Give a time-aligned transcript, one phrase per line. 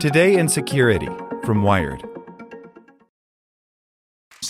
[0.00, 1.10] Today in Security
[1.44, 2.09] from Wired.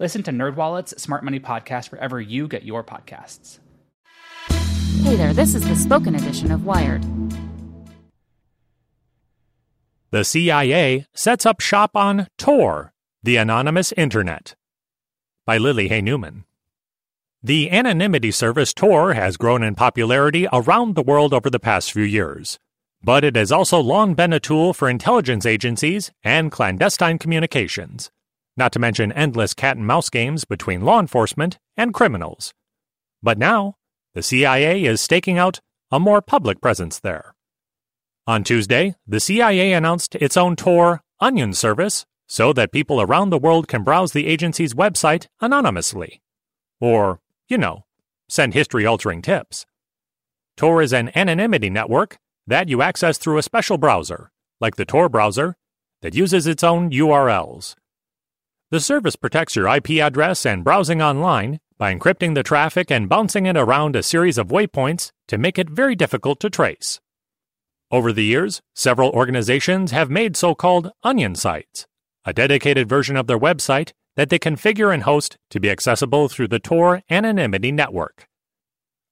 [0.00, 3.58] Listen to NerdWallet's Smart Money Podcast wherever you get your podcasts.
[5.02, 7.04] Hey there, this is the spoken edition of Wired.
[10.10, 14.54] The CIA sets up shop on Tor, the anonymous internet.
[15.44, 16.46] By Lily Hay Newman.
[17.42, 22.04] The anonymity service Tor has grown in popularity around the world over the past few
[22.04, 22.58] years,
[23.04, 28.10] but it has also long been a tool for intelligence agencies and clandestine communications,
[28.56, 32.52] not to mention endless cat and mouse games between law enforcement and criminals.
[33.22, 33.76] But now,
[34.14, 37.34] the CIA is staking out a more public presence there.
[38.26, 43.38] On Tuesday, the CIA announced its own Tor Onion service so that people around the
[43.38, 46.22] world can browse the agency's website anonymously.
[46.80, 47.84] Or, you know,
[48.28, 49.66] send history altering tips.
[50.56, 55.08] Tor is an anonymity network that you access through a special browser, like the Tor
[55.08, 55.56] browser,
[56.02, 57.74] that uses its own URLs.
[58.70, 63.46] The service protects your IP address and browsing online by encrypting the traffic and bouncing
[63.46, 67.00] it around a series of waypoints to make it very difficult to trace.
[67.90, 71.88] Over the years, several organizations have made so called onion sites,
[72.24, 76.48] a dedicated version of their website that they configure and host to be accessible through
[76.48, 78.28] the Tor Anonymity Network.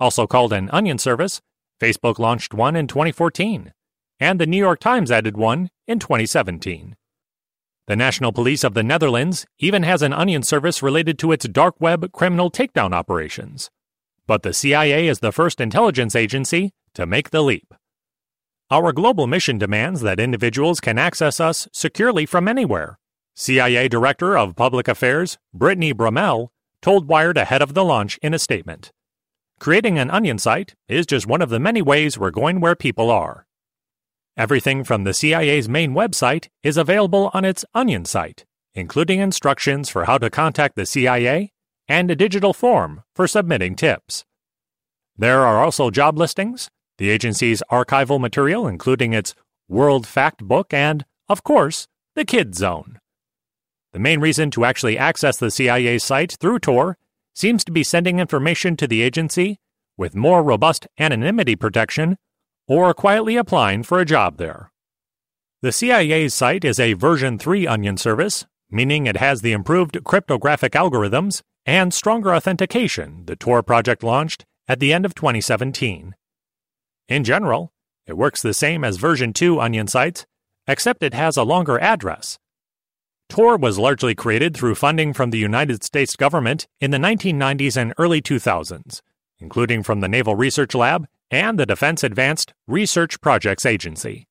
[0.00, 1.40] Also called an onion service,
[1.80, 3.72] Facebook launched one in 2014,
[4.18, 6.96] and the New York Times added one in 2017.
[7.86, 11.78] The National Police of the Netherlands even has an onion service related to its dark
[11.82, 13.70] web criminal takedown operations.
[14.26, 17.74] But the CIA is the first intelligence agency to make the leap.
[18.70, 22.98] Our global mission demands that individuals can access us securely from anywhere.
[23.34, 26.48] CIA Director of Public Affairs Brittany Bramell
[26.80, 28.92] told Wired ahead of the launch in a statement.
[29.60, 33.10] Creating an onion site is just one of the many ways we're going where people
[33.10, 33.43] are.
[34.36, 40.06] Everything from the CIA's main website is available on its Onion site, including instructions for
[40.06, 41.52] how to contact the CIA
[41.86, 44.24] and a digital form for submitting tips.
[45.16, 46.68] There are also job listings,
[46.98, 49.36] the agency's archival material, including its
[49.68, 52.98] World Fact Book, and, of course, the Kids Zone.
[53.92, 56.98] The main reason to actually access the CIA site through Tor
[57.36, 59.60] seems to be sending information to the agency
[59.96, 62.16] with more robust anonymity protection
[62.66, 64.70] or quietly applying for a job there.
[65.62, 70.72] The CIA's site is a version 3 onion service, meaning it has the improved cryptographic
[70.72, 76.14] algorithms and stronger authentication the Tor project launched at the end of 2017.
[77.08, 77.72] In general,
[78.06, 80.26] it works the same as version 2 Onion sites,
[80.66, 82.38] except it has a longer address.
[83.28, 87.94] Tor was largely created through funding from the United States government in the 1990s and
[87.98, 89.00] early 2000s,
[89.38, 94.26] including from the Naval Research Lab and the Defense Advanced Research Projects Agency.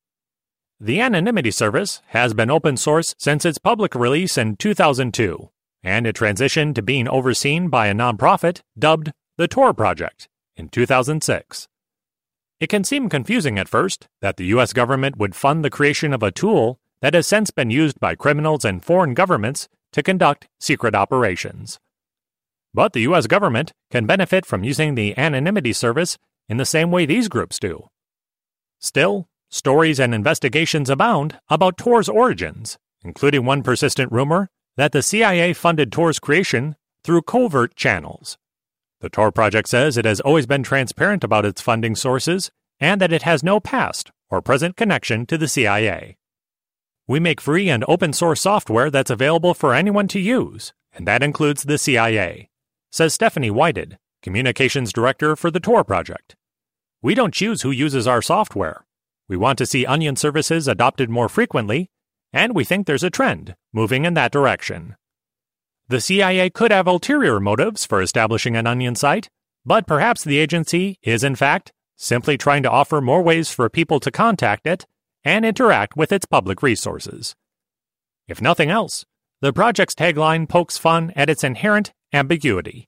[0.80, 5.50] The Anonymity Service has been open source since its public release in 2002,
[5.84, 11.68] and it transitioned to being overseen by a nonprofit dubbed the Tor Project in 2006.
[12.60, 14.74] It can seem confusing at first that the U.S.
[14.74, 18.64] government would fund the creation of a tool that has since been used by criminals
[18.64, 21.80] and foreign governments to conduct secret operations.
[22.74, 23.28] But the U.S.
[23.28, 26.18] government can benefit from using the anonymity service
[26.50, 27.88] in the same way these groups do.
[28.80, 35.54] Still, stories and investigations abound about Tor's origins, including one persistent rumor that the CIA
[35.54, 38.38] funded Tor's creation through covert channels.
[39.02, 43.14] The Tor project says it has always been transparent about its funding sources and that
[43.14, 46.18] it has no past or present connection to the CIA.
[47.08, 51.22] We make free and open source software that's available for anyone to use, and that
[51.22, 52.50] includes the CIA,
[52.92, 56.38] says Stephanie Whited, Communications Director for the Tor project.
[57.02, 58.86] We don't choose who uses our software.
[59.28, 61.90] We want to see onion services adopted more frequently,
[62.32, 64.96] and we think there's a trend moving in that direction.
[65.90, 69.30] The CIA could have ulterior motives for establishing an onion site,
[69.66, 74.00] but perhaps the agency is, in fact, simply trying to offer more ways for people
[74.00, 74.86] to contact it
[75.26, 77.36] and interact with its public resources.
[78.30, 79.04] If nothing else,
[79.42, 82.88] the project's tagline pokes fun at its inherent ambiguity.